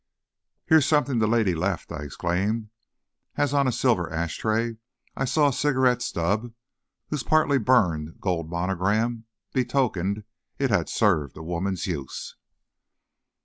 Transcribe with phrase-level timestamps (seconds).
[0.65, 2.71] "Here's something the lady left!" I exclaimed,
[3.35, 4.77] as on a silver ash tray
[5.15, 6.51] I saw a cigarette stub,
[7.09, 10.23] whose partly burned gold monogram betokened
[10.57, 12.35] it had served a woman's use.